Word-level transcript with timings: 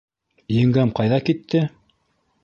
—Еңгәм 0.59 0.93
ҡайҙа 0.99 1.19
китте? 1.27 1.61